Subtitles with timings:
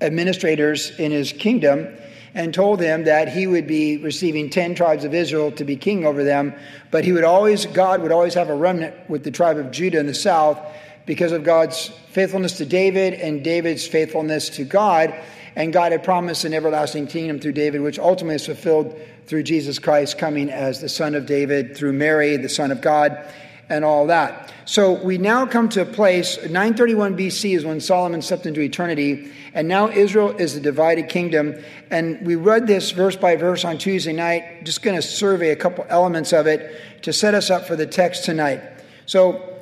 [0.00, 1.88] administrators in his kingdom,
[2.34, 6.04] and told them that he would be receiving 10 tribes of Israel to be king
[6.04, 6.54] over them,
[6.90, 9.98] but he would always, God would always have a remnant with the tribe of Judah
[9.98, 10.60] in the south
[11.06, 15.14] because of God's faithfulness to David and David's faithfulness to God.
[15.54, 19.78] And God had promised an everlasting kingdom through David, which ultimately is fulfilled through Jesus
[19.78, 23.32] Christ coming as the son of David, through Mary, the son of God,
[23.68, 24.52] and all that.
[24.64, 29.30] So we now come to a place, 931 BC is when Solomon stepped into eternity,
[29.54, 31.62] and now Israel is a divided kingdom.
[31.90, 35.56] And we read this verse by verse on Tuesday night, just going to survey a
[35.56, 38.60] couple elements of it to set us up for the text tonight.
[39.06, 39.56] So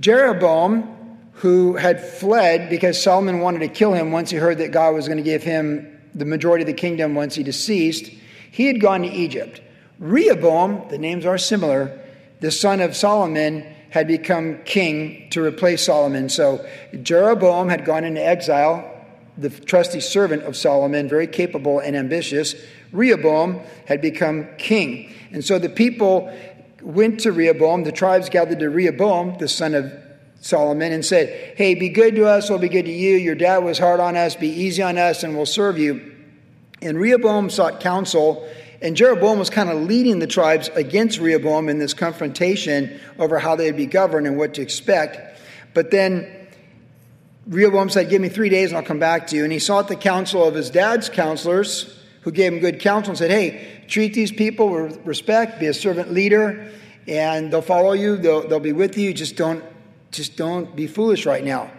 [0.00, 4.94] Jeroboam, who had fled because Solomon wanted to kill him once he heard that God
[4.94, 8.06] was going to give him the majority of the kingdom once he deceased,
[8.50, 9.60] he had gone to Egypt.
[9.98, 12.00] Rehoboam, the names are similar,
[12.40, 16.28] the son of Solomon, had become king to replace Solomon.
[16.28, 16.66] So
[17.02, 18.92] Jeroboam had gone into exile,
[19.38, 22.54] the trusty servant of Solomon, very capable and ambitious.
[22.92, 25.14] Rehoboam had become king.
[25.30, 26.30] And so the people
[26.82, 29.92] went to Rehoboam, the tribes gathered to Rehoboam, the son of
[30.40, 33.16] Solomon, and said, Hey, be good to us, we'll be good to you.
[33.16, 36.14] Your dad was hard on us, be easy on us, and we'll serve you.
[36.82, 38.46] And Rehoboam sought counsel,
[38.82, 43.56] and Jeroboam was kind of leading the tribes against Rehoboam in this confrontation over how
[43.56, 45.40] they'd be governed and what to expect.
[45.72, 46.48] But then
[47.46, 49.44] Rehoboam said, Give me three days and I'll come back to you.
[49.44, 53.18] And he sought the counsel of his dad's counselors, who gave him good counsel and
[53.18, 56.70] said, Hey, treat these people with respect, be a servant leader,
[57.06, 59.14] and they'll follow you, they'll, they'll be with you.
[59.14, 59.64] Just don't,
[60.10, 61.70] just don't be foolish right now.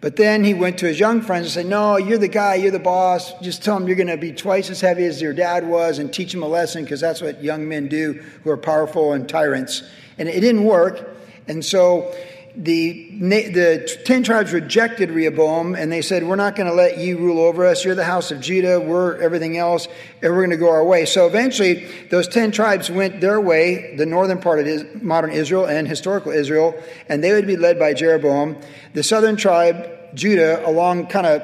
[0.00, 2.70] But then he went to his young friends and said, No, you're the guy, you're
[2.70, 3.32] the boss.
[3.40, 6.12] Just tell him you're going to be twice as heavy as your dad was and
[6.12, 9.82] teach him a lesson because that's what young men do who are powerful and tyrants.
[10.18, 11.16] And it didn't work.
[11.48, 12.14] And so
[12.56, 17.18] the, the 10 tribes rejected Rehoboam and they said, We're not going to let you
[17.18, 17.84] rule over us.
[17.84, 18.80] You're the house of Judah.
[18.80, 19.88] We're everything else.
[20.22, 21.04] And we're going to go our way.
[21.04, 25.88] So eventually, those 10 tribes went their way, the northern part of modern Israel and
[25.88, 28.56] historical Israel, and they would be led by Jeroboam.
[28.92, 31.42] The southern tribe, Judah, along kind of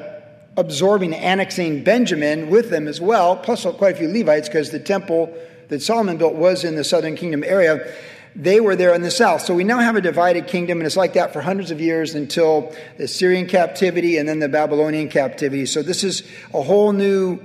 [0.55, 5.33] absorbing, annexing Benjamin with them as well, plus quite a few Levites, because the temple
[5.67, 7.93] that Solomon built was in the southern kingdom area.
[8.35, 9.41] They were there in the south.
[9.41, 12.15] So we now have a divided kingdom, and it's like that for hundreds of years
[12.15, 15.65] until the Syrian captivity and then the Babylonian captivity.
[15.65, 17.39] So this is a whole new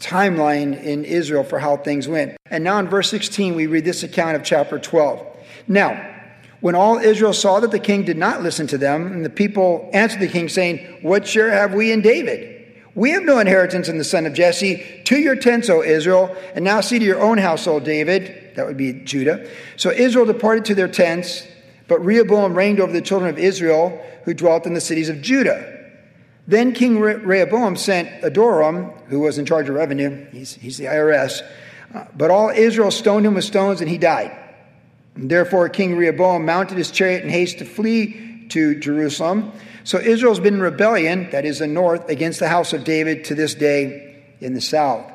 [0.00, 2.36] timeline in Israel for how things went.
[2.50, 5.26] And now in verse 16, we read this account of chapter 12.
[5.66, 6.10] Now,
[6.60, 9.88] when all Israel saw that the king did not listen to them, and the people
[9.92, 12.53] answered the king, saying, What share have we in David?
[12.94, 15.02] We have no inheritance in the son of Jesse.
[15.04, 18.52] To your tents, O Israel, and now see to your own household, David.
[18.54, 19.48] That would be Judah.
[19.76, 21.46] So Israel departed to their tents,
[21.88, 25.72] but Rehoboam reigned over the children of Israel who dwelt in the cities of Judah.
[26.46, 31.42] Then King Rehoboam sent Adoram, who was in charge of revenue, he's, he's the IRS,
[31.94, 34.36] uh, but all Israel stoned him with stones and he died.
[35.14, 39.52] And therefore, King Rehoboam mounted his chariot in haste to flee to Jerusalem.
[39.84, 43.34] So Israel's been in rebellion, that is the north, against the house of David to
[43.34, 45.10] this day in the south.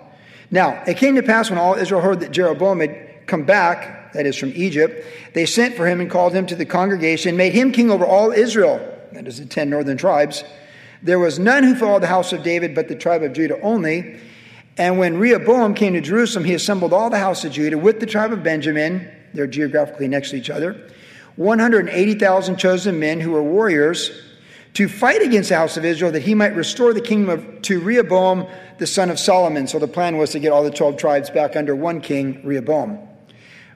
[0.52, 4.26] Now, it came to pass when all Israel heard that Jeroboam had come back, that
[4.26, 7.54] is from Egypt, they sent for him and called him to the congregation, and made
[7.54, 8.80] him king over all Israel,
[9.12, 10.44] that is the ten northern tribes.
[11.02, 14.20] There was none who followed the house of David but the tribe of Judah only.
[14.78, 18.06] And when Rehoboam came to Jerusalem, he assembled all the house of Judah with the
[18.06, 20.90] tribe of Benjamin, they're geographically next to each other,
[21.40, 24.12] 180,000 chosen men who were warriors
[24.74, 27.80] to fight against the house of Israel that he might restore the kingdom of, to
[27.80, 28.46] Rehoboam,
[28.78, 29.66] the son of Solomon.
[29.66, 33.00] So the plan was to get all the 12 tribes back under one king, Rehoboam.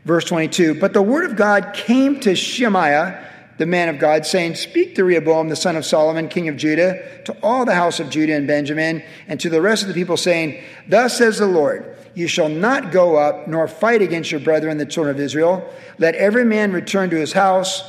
[0.03, 3.25] Verse 22 But the word of God came to Shemaiah,
[3.59, 7.01] the man of God, saying, Speak to Rehoboam, the son of Solomon, king of Judah,
[7.23, 10.17] to all the house of Judah and Benjamin, and to the rest of the people,
[10.17, 14.77] saying, Thus says the Lord, You shall not go up nor fight against your brethren,
[14.77, 15.67] the children of Israel.
[15.97, 17.83] Let every man return to his house,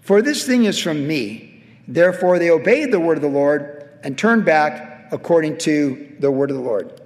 [0.00, 1.62] for this thing is from me.
[1.86, 6.50] Therefore they obeyed the word of the Lord and turned back according to the word
[6.50, 7.00] of the Lord.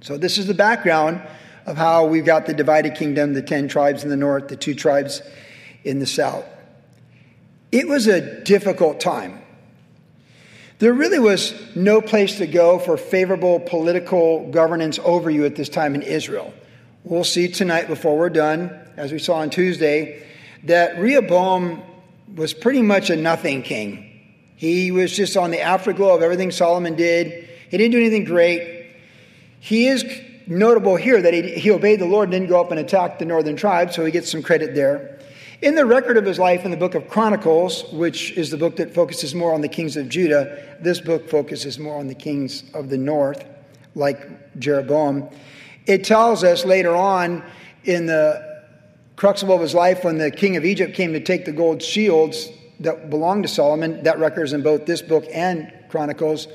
[0.00, 1.22] So, this is the background
[1.66, 4.74] of how we've got the divided kingdom, the 10 tribes in the north, the two
[4.74, 5.22] tribes
[5.84, 6.44] in the south.
[7.70, 9.41] It was a difficult time.
[10.82, 15.68] There really was no place to go for favorable political governance over you at this
[15.68, 16.52] time in Israel.
[17.04, 20.26] We'll see tonight before we're done, as we saw on Tuesday,
[20.64, 21.84] that Rehoboam
[22.34, 24.24] was pretty much a nothing king.
[24.56, 27.48] He was just on the afterglow of everything Solomon did.
[27.70, 28.90] He didn't do anything great.
[29.60, 30.04] He is
[30.48, 33.24] notable here that he, he obeyed the Lord and didn't go up and attack the
[33.24, 35.20] northern tribes, so he gets some credit there.
[35.62, 38.74] In the record of his life in the book of Chronicles, which is the book
[38.78, 42.64] that focuses more on the kings of Judah, this book focuses more on the kings
[42.74, 43.44] of the north,
[43.94, 45.28] like Jeroboam.
[45.86, 47.44] It tells us later on
[47.84, 48.64] in the
[49.14, 52.48] crux of his life when the king of Egypt came to take the gold shields
[52.80, 56.48] that belonged to Solomon, that record is in both this book and Chronicles,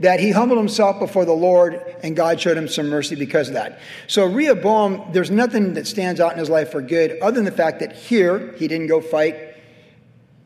[0.00, 3.54] that he humbled himself before the Lord and God showed him some mercy because of
[3.54, 3.80] that.
[4.06, 7.52] So Rehoboam, there's nothing that stands out in his life for good other than the
[7.52, 9.48] fact that here he didn't go fight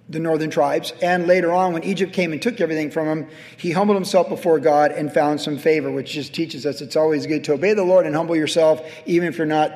[0.08, 0.92] the northern tribes.
[1.02, 4.58] And later on, when Egypt came and took everything from him, he humbled himself before
[4.60, 7.84] God and found some favor, which just teaches us it's always good to obey the
[7.84, 9.72] Lord and humble yourself, even if you're not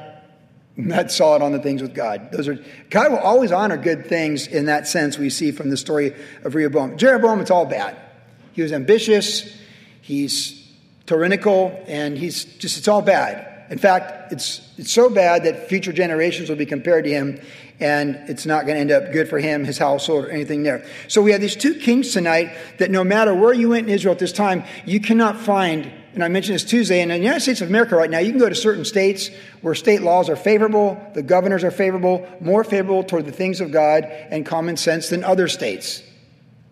[0.79, 2.31] not solid on the things with God.
[2.33, 5.77] Those are God will always honor good things in that sense we see from the
[5.77, 6.15] story
[6.45, 6.99] of Rehoboam.
[6.99, 7.97] Jeroboam, it's all bad.
[8.53, 9.57] He was ambitious,
[10.07, 10.65] he's
[11.07, 13.71] tyrannical, and he's just it's all bad.
[13.71, 17.41] In fact, it's it's so bad that future generations will be compared to him,
[17.81, 20.87] and it's not going to end up good for him, his household, or anything there.
[21.09, 24.13] So we have these two kings tonight that no matter where you went in Israel
[24.13, 27.61] at this time, you cannot find and I mentioned this Tuesday, in the United States
[27.61, 29.29] of America right now, you can go to certain states
[29.61, 33.71] where state laws are favorable, the governors are favorable, more favorable toward the things of
[33.71, 36.03] God and common sense than other states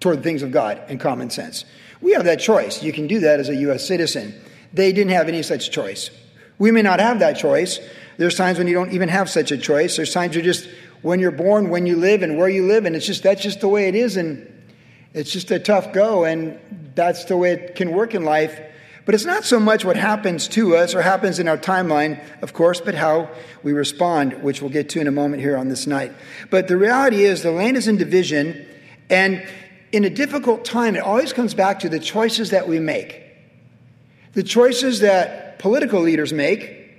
[0.00, 1.66] toward the things of God and common sense.
[2.00, 2.82] We have that choice.
[2.82, 3.86] You can do that as a U.S.
[3.86, 4.34] citizen.
[4.72, 6.10] They didn't have any such choice.
[6.58, 7.80] We may not have that choice.
[8.16, 9.96] There's times when you don't even have such a choice.
[9.96, 10.68] There's times you're just
[11.02, 13.60] when you're born, when you live, and where you live, and it's just that's just
[13.60, 14.50] the way it is, and
[15.12, 16.58] it's just a tough go, and
[16.94, 18.58] that's the way it can work in life.
[19.04, 22.54] But it's not so much what happens to us or happens in our timeline, of
[22.54, 23.28] course, but how
[23.62, 26.12] we respond, which we'll get to in a moment here on this night.
[26.48, 28.66] But the reality is the land is in division,
[29.10, 29.46] and
[29.94, 33.22] in a difficult time, it always comes back to the choices that we make.
[34.32, 36.90] The choices that political leaders make.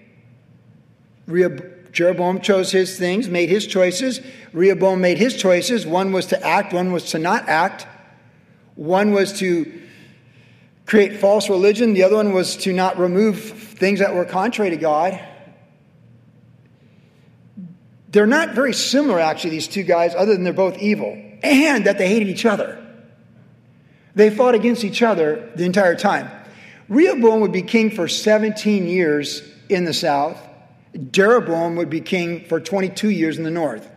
[1.92, 4.22] Jeroboam chose his things, made his choices.
[4.54, 5.86] Rehoboam made his choices.
[5.86, 7.86] One was to act, one was to not act.
[8.76, 9.82] One was to
[10.86, 11.96] create false religion.
[11.96, 15.20] The other one was to not remove things that were contrary to God.
[18.08, 21.98] They're not very similar, actually, these two guys, other than they're both evil and that
[21.98, 22.82] they hated each other.
[24.16, 26.30] They fought against each other the entire time.
[26.88, 30.40] Rehoboam would be king for 17 years in the south.
[31.12, 33.90] Jeroboam would be king for 22 years in the north.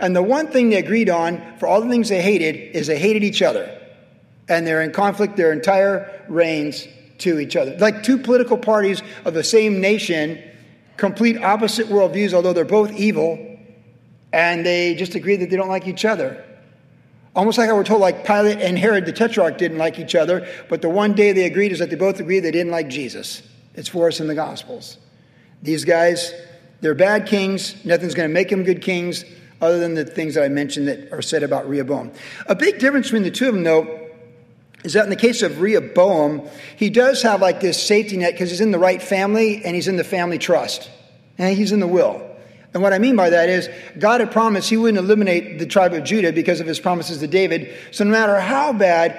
[0.00, 2.98] And the one thing they agreed on for all the things they hated is they
[2.98, 3.80] hated each other
[4.48, 6.86] and they're in conflict their entire reigns
[7.18, 7.76] to each other.
[7.78, 10.42] Like two political parties of the same nation,
[10.96, 13.58] complete opposite worldviews, although they're both evil,
[14.32, 16.44] and they just agree that they don't like each other.
[17.36, 20.48] Almost like I were told, like Pilate and Herod the Tetrarch didn't like each other,
[20.70, 23.42] but the one day they agreed is that they both agreed they didn't like Jesus.
[23.74, 24.96] It's for us in the Gospels.
[25.62, 26.32] These guys,
[26.80, 27.84] they're bad kings.
[27.84, 29.26] Nothing's going to make them good kings
[29.60, 32.10] other than the things that I mentioned that are said about Rehoboam.
[32.46, 34.08] A big difference between the two of them, though,
[34.82, 38.50] is that in the case of Rehoboam, he does have like this safety net because
[38.50, 40.90] he's in the right family and he's in the family trust
[41.36, 42.35] and he's in the will.
[42.76, 45.94] And what I mean by that is God had promised he wouldn't eliminate the tribe
[45.94, 47.74] of Judah because of his promises to David.
[47.90, 49.16] So no matter how bad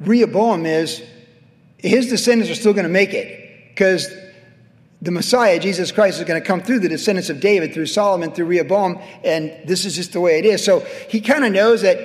[0.00, 1.00] Rehoboam is,
[1.76, 4.12] his descendants are still going to make it because
[5.00, 8.32] the Messiah, Jesus Christ, is going to come through the descendants of David, through Solomon,
[8.32, 10.64] through Rehoboam, and this is just the way it is.
[10.64, 12.00] So he kind of knows that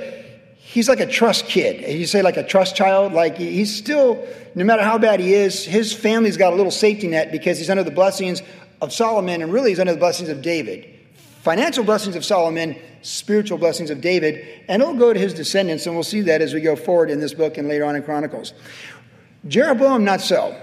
[0.59, 1.91] he's like a trust kid.
[1.91, 4.23] You say like a trust child, like he's still,
[4.53, 7.71] no matter how bad he is, his family's got a little safety net because he's
[7.71, 8.43] under the blessings
[8.83, 10.89] of Solomon and really he's under the blessings of David.
[11.41, 15.95] Financial blessings of Solomon, spiritual blessings of David, and it'll go to his descendants, and
[15.95, 18.53] we'll see that as we go forward in this book and later on in Chronicles.
[19.47, 20.57] Jeroboam, not so.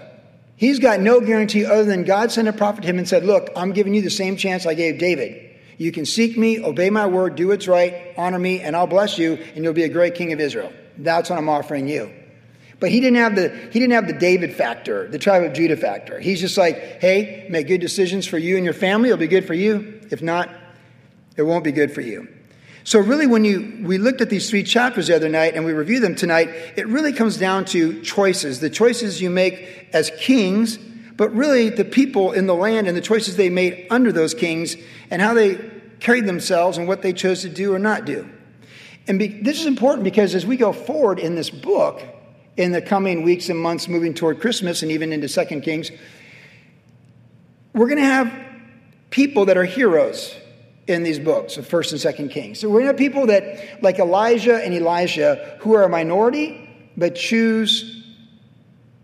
[0.57, 3.49] He's got no guarantee other than God sent a prophet to him and said, Look,
[3.57, 5.59] I'm giving you the same chance I gave David.
[5.79, 9.19] You can seek me, obey my word, do what's right, honor me, and I'll bless
[9.19, 10.73] you, and you'll be a great king of Israel.
[10.99, 12.11] That's what I'm offering you.
[12.81, 15.77] But he didn't have the he didn't have the David factor, the tribe of Judah
[15.77, 16.19] factor.
[16.19, 19.11] He's just like, hey, make good decisions for you and your family.
[19.11, 20.01] It'll be good for you.
[20.11, 20.49] If not,
[21.37, 22.27] it won't be good for you.
[22.85, 25.75] So really, when you we looked at these three chapters the other night and we
[25.75, 28.61] review them tonight, it really comes down to choices.
[28.61, 30.79] The choices you make as kings,
[31.17, 34.75] but really the people in the land and the choices they made under those kings
[35.11, 35.59] and how they
[36.01, 38.27] carried themselves and what they chose to do or not do.
[39.07, 42.03] And be, this is important because as we go forward in this book,
[42.57, 45.91] in the coming weeks and months moving toward Christmas and even into Second Kings,
[47.73, 48.33] we're going to have
[49.11, 50.35] people that are heroes
[50.87, 52.59] in these books of First and Second Kings.
[52.59, 56.69] So we're going to have people that, like Elijah and Elisha, who are a minority
[56.97, 58.05] but choose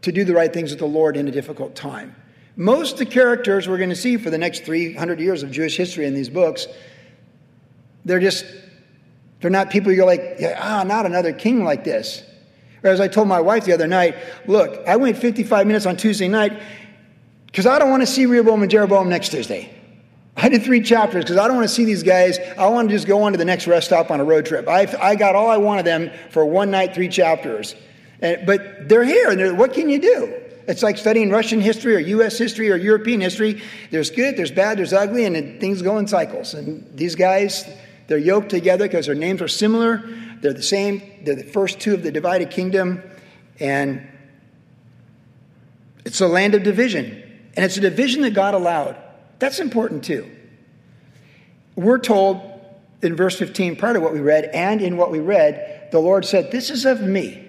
[0.02, 2.14] to do the right things with the Lord in a difficult time.
[2.56, 5.76] Most of the characters we're going to see for the next 300 years of Jewish
[5.76, 6.66] history in these books,
[8.04, 8.46] they're just,
[9.40, 12.22] they're not people you're like, ah, not another king like this.
[12.86, 14.16] As I told my wife the other night,
[14.46, 16.60] look, I went 55 minutes on Tuesday night
[17.46, 19.72] because I don't want to see Rehoboam and Jeroboam next Tuesday.
[20.36, 22.38] I did three chapters because I don't want to see these guys.
[22.58, 24.68] I want to just go on to the next rest stop on a road trip.
[24.68, 27.74] I, I got all I wanted them for one night, three chapters.
[28.20, 30.42] And, but they're here, and they're, what can you do?
[30.68, 32.36] It's like studying Russian history or U.S.
[32.36, 33.62] history or European history.
[33.90, 36.54] There's good, there's bad, there's ugly, and things go in cycles.
[36.54, 37.64] And these guys,
[38.08, 40.04] they're yoked together because their names are similar.
[40.40, 41.02] They're the same.
[41.24, 43.02] They're the first two of the divided kingdom.
[43.60, 44.06] And
[46.04, 47.22] it's a land of division.
[47.54, 48.96] And it's a division that God allowed.
[49.38, 50.30] That's important too.
[51.74, 52.40] We're told
[53.02, 56.24] in verse 15, part of what we read, and in what we read, the Lord
[56.24, 57.42] said, This is of me.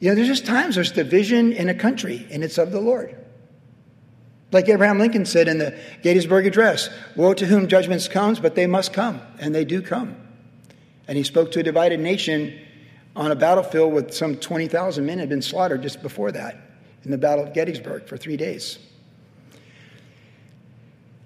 [0.00, 3.14] You know, there's just times there's division in a country, and it's of the Lord.
[4.52, 8.66] Like Abraham Lincoln said in the Gettysburg Address Woe to whom judgments comes, but they
[8.66, 10.16] must come, and they do come.
[11.08, 12.58] And he spoke to a divided nation
[13.14, 16.58] on a battlefield with some 20,000 men had been slaughtered just before that
[17.04, 18.78] in the Battle of Gettysburg for three days.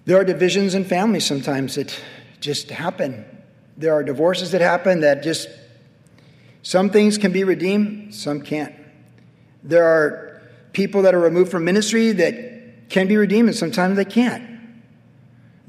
[0.05, 1.99] There are divisions in families sometimes that
[2.41, 3.25] just happen.
[3.77, 5.49] There are divorces that happen that just,
[6.63, 8.75] some things can be redeemed, some can't.
[9.63, 14.05] There are people that are removed from ministry that can be redeemed, and sometimes they
[14.05, 14.50] can't.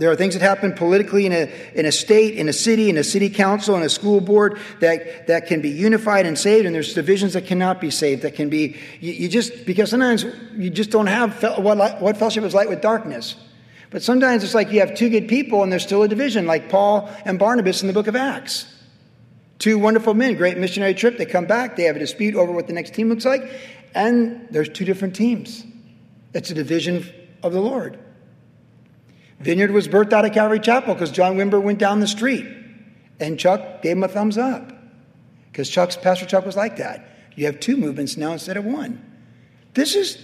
[0.01, 2.97] There are things that happen politically in a, in a state, in a city, in
[2.97, 6.73] a city council, in a school board that, that can be unified and saved, and
[6.73, 10.71] there's divisions that cannot be saved, that can be, you, you just, because sometimes you
[10.71, 13.35] just don't have fel- what, what fellowship is light with darkness.
[13.91, 16.67] But sometimes it's like you have two good people and there's still a division, like
[16.67, 18.65] Paul and Barnabas in the book of Acts.
[19.59, 21.19] Two wonderful men, great missionary trip.
[21.19, 23.43] They come back, they have a dispute over what the next team looks like,
[23.93, 25.63] and there's two different teams.
[26.33, 27.05] It's a division
[27.43, 27.99] of the Lord.
[29.41, 32.45] Vineyard was birthed out of Calvary Chapel because John Wimber went down the street
[33.19, 34.71] and Chuck gave him a thumbs up
[35.51, 37.07] because Chuck's Pastor Chuck was like that.
[37.35, 39.03] You have two movements now instead of one.
[39.73, 40.17] This is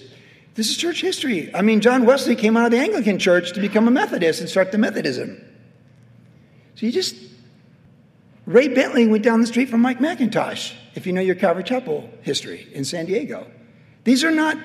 [0.55, 1.53] this is church history.
[1.53, 4.49] I mean, John Wesley came out of the Anglican church to become a Methodist and
[4.49, 5.39] start the Methodism.
[6.75, 7.15] So you just
[8.45, 12.09] Ray Bentley went down the street from Mike MacIntosh, if you know your Calvary Chapel
[12.21, 13.45] history in San Diego.
[14.07, 14.57] These are not,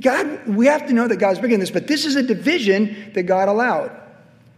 [0.00, 3.10] God, we have to know that God's bigger than this, but this is a division
[3.14, 3.90] that God allowed.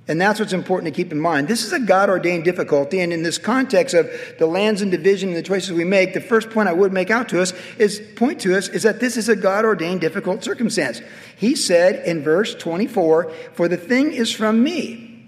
[0.07, 1.49] And that's what's important to keep in mind.
[1.49, 3.01] This is a God ordained difficulty.
[3.01, 6.21] And in this context of the lands and division and the choices we make, the
[6.21, 9.17] first point I would make out to us is point to us is that this
[9.17, 11.01] is a God ordained difficult circumstance.
[11.35, 15.25] He said in verse 24, For the thing is from me.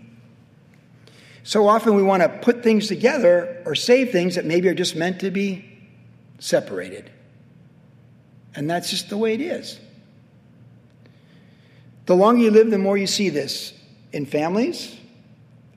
[1.43, 4.95] So often we want to put things together or save things that maybe are just
[4.95, 5.65] meant to be
[6.39, 7.11] separated.
[8.55, 9.79] And that's just the way it is.
[12.07, 13.73] The longer you live, the more you see this
[14.13, 14.97] in families,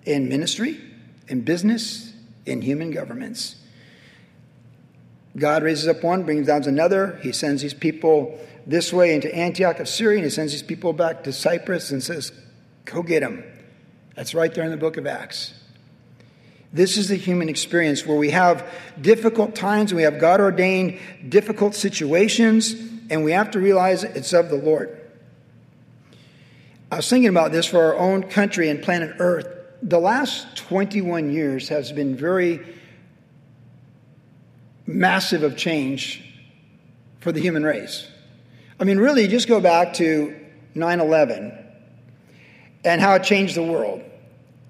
[0.03, 0.79] in ministry,
[1.27, 2.13] in business,
[2.45, 3.55] in human governments.
[5.37, 7.19] God raises up one, brings down another.
[7.21, 10.93] He sends these people this way into Antioch of Syria, and he sends these people
[10.93, 12.31] back to Cyprus and says,
[12.85, 13.43] Go get them.
[14.15, 15.53] That's right there in the book of Acts.
[16.75, 21.73] This is the human experience where we have difficult times, we have God ordained difficult
[21.73, 22.73] situations,
[23.09, 24.99] and we have to realize it's of the Lord.
[26.91, 29.47] I was thinking about this for our own country and planet Earth.
[29.83, 32.59] The last 21 years has been very
[34.85, 36.29] massive of change
[37.21, 38.05] for the human race.
[38.81, 40.35] I mean, really, just go back to
[40.73, 41.57] 9 11
[42.83, 44.01] and how it changed the world.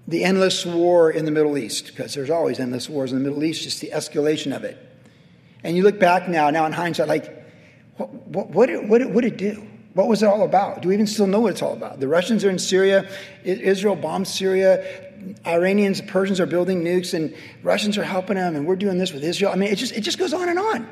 [0.08, 3.44] The endless war in the Middle East, because there's always endless wars in the Middle
[3.44, 4.78] East, just the escalation of it.
[5.64, 7.44] And you look back now, now in hindsight, like,
[7.98, 9.68] what, what, what, what, what did it do?
[9.94, 10.82] What was it all about?
[10.82, 12.00] Do we even still know what it's all about?
[12.00, 13.10] The Russians are in Syria,
[13.44, 14.86] Israel bombed Syria,
[15.48, 17.34] Iranians, Persians are building nukes, and
[17.64, 19.52] Russians are helping them, and we're doing this with Israel.
[19.52, 20.88] I mean, it just, it just goes on and on.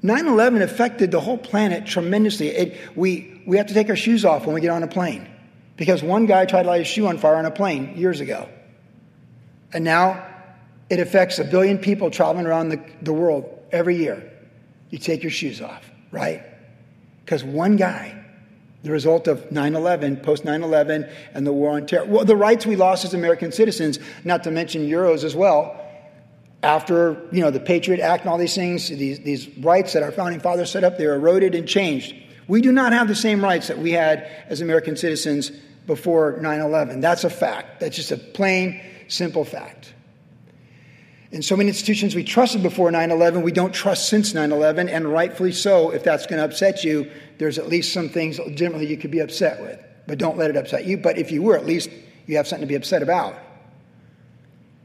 [0.00, 2.48] 9 11 affected the whole planet tremendously.
[2.48, 5.28] It, we, we have to take our shoes off when we get on a plane
[5.78, 8.46] because one guy tried to light his shoe on fire on a plane years ago.
[9.72, 10.26] And now
[10.90, 14.30] it affects a billion people traveling around the, the world every year.
[14.90, 16.42] You take your shoes off, right?
[17.24, 18.24] Because one guy,
[18.82, 22.36] the result of 9 11, post 9 11, and the war on terror, well, the
[22.36, 25.78] rights we lost as American citizens, not to mention Euros as well,
[26.62, 30.10] after you know the Patriot Act and all these things, these, these rights that our
[30.10, 32.14] founding fathers set up, they're eroded and changed.
[32.48, 35.50] We do not have the same rights that we had as American citizens
[35.86, 37.00] before 9 11.
[37.00, 37.80] That's a fact.
[37.80, 39.94] That's just a plain, simple fact.
[41.30, 44.88] And so many institutions we trusted before 9 11, we don't trust since 9 11,
[44.88, 45.90] and rightfully so.
[45.90, 49.20] If that's going to upset you, there's at least some things legitimately you could be
[49.20, 49.78] upset with.
[50.06, 50.96] But don't let it upset you.
[50.96, 51.90] But if you were, at least
[52.26, 53.36] you have something to be upset about.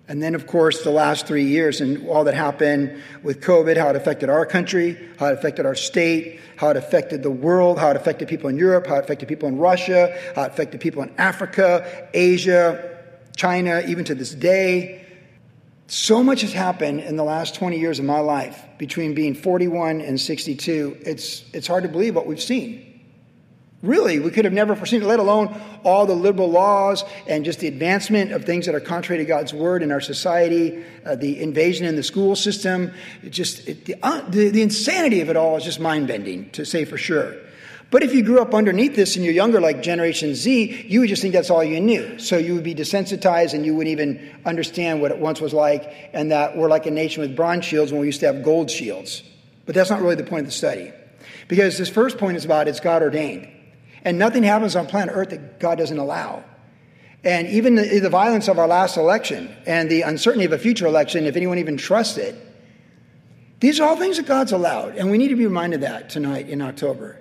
[0.07, 3.89] And then, of course, the last three years and all that happened with COVID, how
[3.89, 7.89] it affected our country, how it affected our state, how it affected the world, how
[7.89, 11.01] it affected people in Europe, how it affected people in Russia, how it affected people
[11.03, 12.99] in Africa, Asia,
[13.37, 15.05] China, even to this day.
[15.87, 20.01] So much has happened in the last 20 years of my life between being 41
[20.01, 20.97] and 62.
[21.05, 22.92] It's, it's hard to believe what we've seen.
[23.83, 27.59] Really, we could have never foreseen it, let alone all the liberal laws and just
[27.59, 31.41] the advancement of things that are contrary to God's word in our society, uh, the
[31.41, 32.93] invasion in the school system.
[33.23, 36.49] It just it, the, uh, the, the insanity of it all is just mind bending,
[36.51, 37.35] to say for sure.
[37.91, 41.09] But if you grew up underneath this and you're younger, like Generation Z, you would
[41.09, 42.17] just think that's all you knew.
[42.19, 45.93] So you would be desensitized and you wouldn't even understand what it once was like,
[46.13, 48.71] and that we're like a nation with bronze shields when we used to have gold
[48.71, 49.23] shields.
[49.65, 50.93] But that's not really the point of the study.
[51.49, 53.49] Because this first point is about it's God ordained.
[54.03, 56.43] And nothing happens on planet Earth that God doesn't allow.
[57.23, 60.85] And even the, the, violence of our last election and the uncertainty of a future
[60.85, 62.35] election, if anyone even trusts it,
[63.61, 64.97] these are all things that God's allowed.
[64.97, 67.17] And we need to be reminded of that tonight in October.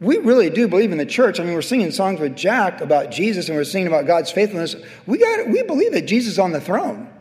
[0.00, 1.38] We really do believe in the church.
[1.38, 4.74] I mean, we're singing songs with Jack about Jesus and we're singing about God's faithfulness.
[5.06, 7.12] We, got, we believe that Jesus is on the throne.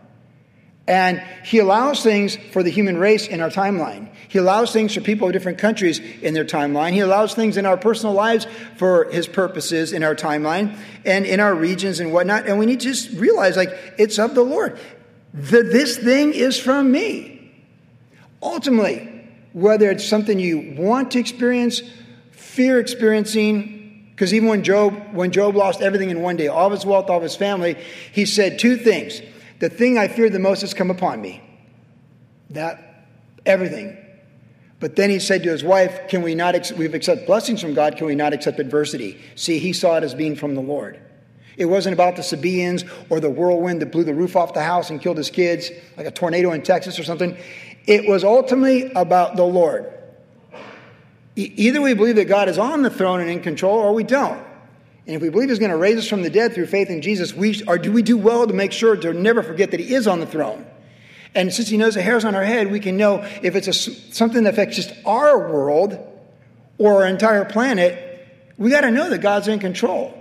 [0.88, 4.10] And he allows things for the human race in our timeline.
[4.28, 6.92] He allows things for people of different countries in their timeline.
[6.92, 8.46] He allows things in our personal lives
[8.78, 12.46] for his purposes in our timeline and in our regions and whatnot.
[12.46, 14.78] And we need to just realize, like, it's of the Lord.
[15.34, 17.52] The, this thing is from me.
[18.44, 19.12] Ultimately,
[19.54, 21.82] whether it's something you want to experience,
[22.32, 26.74] fear experiencing, because even when Job, when Job lost everything in one day, all of
[26.74, 27.76] his wealth, all of his family,
[28.12, 29.22] he said two things.
[29.60, 31.42] The thing I feared the most has come upon me.
[32.50, 33.08] That,
[33.46, 33.98] everything.
[34.80, 37.98] But then he said to his wife, Can we not, we've accepted blessings from God,
[37.98, 39.22] can we not accept adversity?
[39.36, 41.00] See, he saw it as being from the Lord.
[41.58, 44.90] It wasn't about the Sabaeans or the whirlwind that blew the roof off the house
[44.90, 47.38] and killed his kids, like a tornado in Texas or something.
[47.88, 49.92] It was ultimately about the Lord.
[51.38, 54.04] E- either we believe that God is on the throne and in control, or we
[54.04, 54.44] don't.
[55.06, 57.02] And if we believe He's going to raise us from the dead through faith in
[57.02, 59.94] Jesus, we are, do we do well to make sure to never forget that He
[59.94, 60.66] is on the throne?
[61.36, 63.74] And since He knows the hairs on our head, we can know if it's a,
[63.74, 65.98] something that affects just our world
[66.78, 68.02] or our entire planet,
[68.58, 70.14] we got to know that God's in control.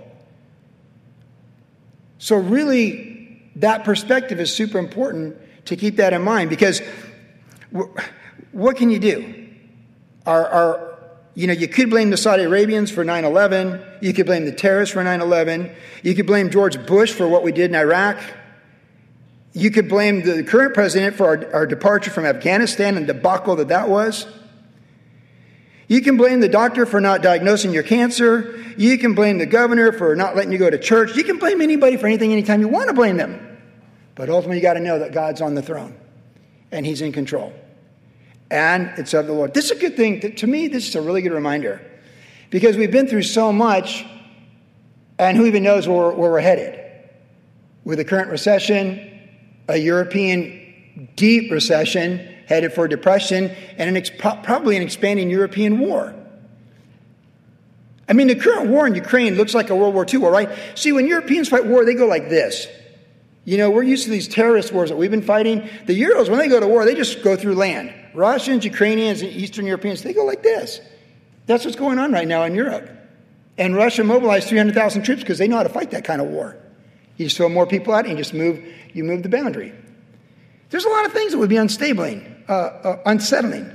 [2.17, 6.81] So, really, that perspective is super important to keep that in mind because
[8.51, 9.47] what can you do?
[10.25, 10.94] Our, our,
[11.35, 13.81] you know, you could blame the Saudi Arabians for 9 11.
[14.01, 15.69] You could blame the terrorists for 9 11.
[16.01, 18.17] You could blame George Bush for what we did in Iraq.
[19.51, 23.67] You could blame the current president for our, our departure from Afghanistan and debacle that
[23.67, 24.25] that was.
[25.87, 28.63] You can blame the doctor for not diagnosing your cancer.
[28.77, 31.15] You can blame the governor for not letting you go to church.
[31.15, 33.59] You can blame anybody for anything anytime you want to blame them.
[34.15, 35.95] But ultimately, you got to know that God's on the throne
[36.71, 37.53] and He's in control
[38.55, 39.53] and it's of the Lord.
[39.53, 40.33] This is a good thing.
[40.33, 41.81] To me, this is a really good reminder
[42.51, 44.05] because we've been through so much,
[45.19, 46.79] and who even knows where, where we're headed?
[47.83, 49.29] With the current recession,
[49.67, 56.15] a European deep recession headed for depression, and an probably an expanding European war.
[58.07, 60.49] I mean, the current war in Ukraine looks like a World War II war, right?
[60.75, 62.67] See, when Europeans fight war, they go like this.
[63.43, 65.67] You know, we're used to these terrorist wars that we've been fighting.
[65.87, 67.93] The Euros, when they go to war, they just go through land.
[68.15, 70.81] Russians, Ukrainians, and Eastern Europeans, they go like this.
[71.45, 72.89] That's what's going on right now in Europe.
[73.57, 76.57] And Russia mobilized 300,000 troops because they know how to fight that kind of war.
[77.17, 79.73] You just throw more people out and you just move, you move the boundary.
[80.69, 83.71] There's a lot of things that would be unstable, uh, uh, unsettling.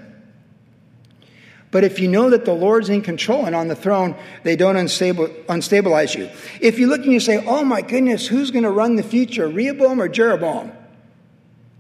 [1.70, 4.76] But if you know that the Lord's in control and on the throne, they don't
[4.76, 6.29] unstable, unstabilize you.
[6.61, 9.48] If you look and you say, oh my goodness, who's going to run the future,
[9.48, 10.72] Rehoboam or Jeroboam?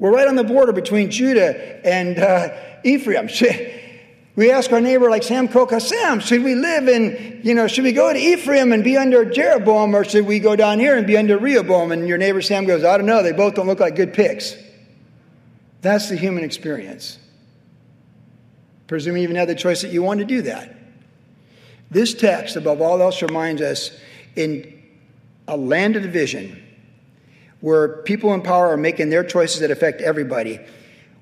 [0.00, 3.28] We're right on the border between Judah and uh, Ephraim.
[4.36, 7.84] We ask our neighbor like Sam Coca, Sam, should we live in, you know, should
[7.84, 11.06] we go to Ephraim and be under Jeroboam or should we go down here and
[11.06, 11.92] be under Rehoboam?
[11.92, 14.54] And your neighbor Sam goes, I don't know, they both don't look like good picks.
[15.82, 17.18] That's the human experience.
[18.86, 20.74] Presuming you even had the choice that you want to do that.
[21.90, 23.90] This text, above all else, reminds us
[24.36, 24.80] in
[25.48, 26.62] a land of division
[27.60, 30.60] where people in power are making their choices that affect everybody,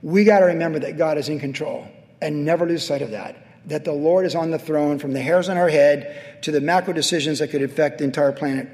[0.03, 1.87] we got to remember that God is in control
[2.21, 3.45] and never lose sight of that.
[3.67, 6.61] That the Lord is on the throne from the hairs on our head to the
[6.61, 8.69] macro decisions that could affect the entire planet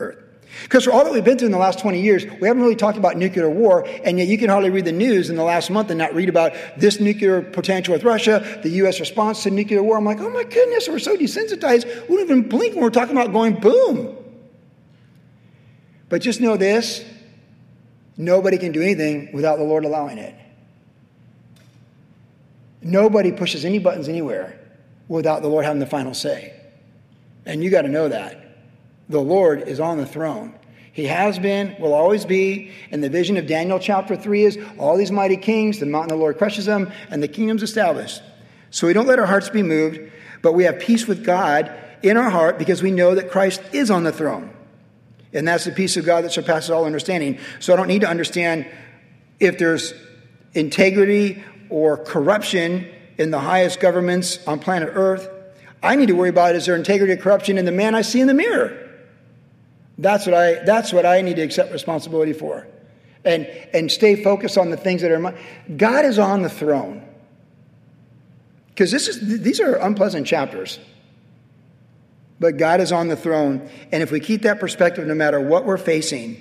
[0.00, 0.18] Earth.
[0.62, 2.76] Because for all that we've been through in the last 20 years, we haven't really
[2.76, 5.70] talked about nuclear war, and yet you can hardly read the news in the last
[5.70, 8.98] month and not read about this nuclear potential with Russia, the U.S.
[8.98, 9.98] response to nuclear war.
[9.98, 13.16] I'm like, oh my goodness, we're so desensitized, we don't even blink when we're talking
[13.16, 14.15] about going boom.
[16.08, 17.04] But just know this
[18.16, 20.34] nobody can do anything without the Lord allowing it.
[22.82, 24.58] Nobody pushes any buttons anywhere
[25.08, 26.54] without the Lord having the final say.
[27.44, 28.42] And you got to know that.
[29.08, 30.54] The Lord is on the throne.
[30.92, 32.72] He has been, will always be.
[32.90, 36.18] And the vision of Daniel chapter 3 is all these mighty kings, the mountain of
[36.18, 38.22] the Lord crushes them, and the kingdom's established.
[38.70, 40.00] So we don't let our hearts be moved,
[40.42, 41.70] but we have peace with God
[42.02, 44.56] in our heart because we know that Christ is on the throne.
[45.36, 47.38] And that's the peace of God that surpasses all understanding.
[47.60, 48.66] So I don't need to understand
[49.38, 49.92] if there's
[50.54, 55.28] integrity or corruption in the highest governments on planet Earth.
[55.82, 58.20] I need to worry about is there integrity or corruption in the man I see
[58.20, 58.82] in the mirror.
[59.98, 62.66] That's what I, that's what I need to accept responsibility for.
[63.24, 65.36] And, and stay focused on the things that are mine.
[65.76, 67.06] God is on the throne.
[68.68, 70.78] Because this is, these are unpleasant chapters.
[72.38, 73.68] But God is on the throne.
[73.92, 76.36] And if we keep that perspective, no matter what we're facing,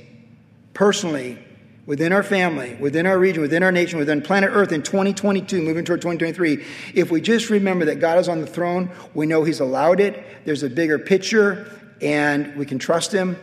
[0.74, 1.40] personally,
[1.86, 5.86] within our family, within our region, within our nation, within planet Earth in 2022, moving
[5.86, 9.60] toward 2023, if we just remember that God is on the throne, we know He's
[9.60, 13.38] allowed it, there's a bigger picture, and we can trust Him,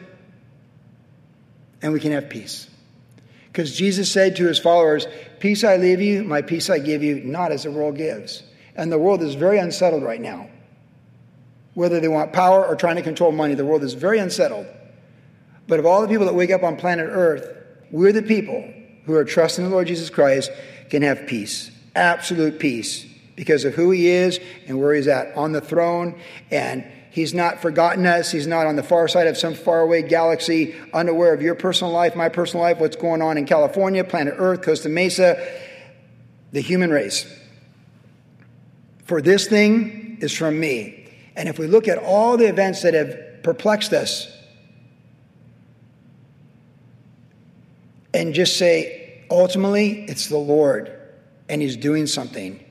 [1.81, 2.69] and we can have peace.
[3.47, 5.07] Because Jesus said to His followers,
[5.38, 8.43] Peace I leave you, my peace I give you, not as the world gives.
[8.75, 10.49] And the world is very unsettled right now.
[11.75, 14.67] Whether they want power or trying to control money, the world is very unsettled.
[15.67, 17.47] But of all the people that wake up on planet Earth,
[17.91, 18.63] we're the people
[19.07, 20.51] who are trusting the Lord Jesus Christ
[20.91, 23.07] can have peace, absolute peace,
[23.37, 26.19] because of who He is and where He's at on the throne.
[26.51, 28.31] And He's not forgotten us.
[28.31, 32.17] He's not on the far side of some faraway galaxy, unaware of your personal life,
[32.17, 35.43] my personal life, what's going on in California, planet Earth, Costa Mesa,
[36.53, 37.27] the human race.
[39.05, 41.02] For this thing is from me.
[41.37, 44.31] And if we look at all the events that have perplexed us,
[48.14, 50.92] and just say, ultimately, it's the Lord,
[51.49, 52.62] and He's doing something,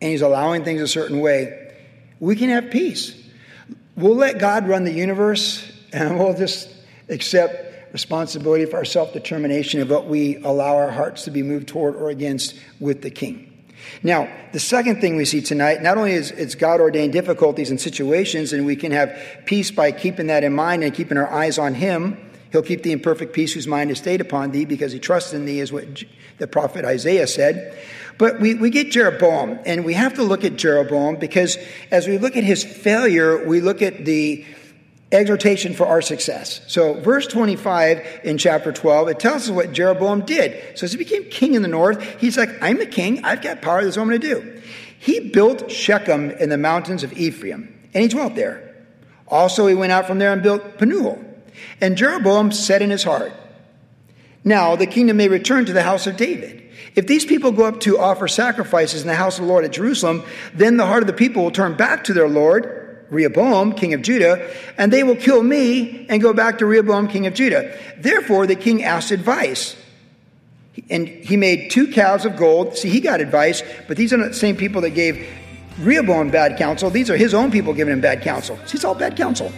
[0.00, 1.72] and He's allowing things a certain way,
[2.20, 3.20] we can have peace.
[3.96, 6.68] We'll let God run the universe, and we'll just
[7.08, 11.68] accept responsibility for our self determination of what we allow our hearts to be moved
[11.68, 13.53] toward or against with the King.
[14.02, 17.80] Now, the second thing we see tonight, not only is it's God ordained difficulties and
[17.80, 21.58] situations, and we can have peace by keeping that in mind and keeping our eyes
[21.58, 22.18] on Him,
[22.54, 25.32] He'll keep thee in perfect peace whose mind is stayed upon thee because he trusts
[25.32, 26.04] in thee, is what
[26.38, 27.76] the prophet Isaiah said.
[28.16, 31.58] But we, we get Jeroboam, and we have to look at Jeroboam because
[31.90, 34.46] as we look at his failure, we look at the
[35.14, 36.60] exhortation for our success.
[36.66, 40.78] So, verse 25 in chapter 12, it tells us what Jeroboam did.
[40.78, 43.62] So, as he became king in the north, he's like, I'm the king, I've got
[43.62, 44.62] power, this is what I'm going to do.
[44.98, 48.74] He built Shechem in the mountains of Ephraim, and he dwelt there.
[49.28, 51.22] Also, he went out from there and built Penuel.
[51.80, 53.32] And Jeroboam said in his heart,
[54.42, 56.62] Now the kingdom may return to the house of David.
[56.94, 59.72] If these people go up to offer sacrifices in the house of the Lord at
[59.72, 60.22] Jerusalem,
[60.52, 62.83] then the heart of the people will turn back to their Lord,
[63.14, 67.26] Rehoboam, king of Judah, and they will kill me and go back to Rehoboam, king
[67.26, 67.76] of Judah.
[67.96, 69.76] Therefore, the king asked advice.
[70.90, 72.76] And he made two calves of gold.
[72.76, 75.26] See, he got advice, but these are not the same people that gave
[75.78, 76.90] Rehoboam bad counsel.
[76.90, 78.58] These are his own people giving him bad counsel.
[78.66, 79.52] See, it's all bad counsel.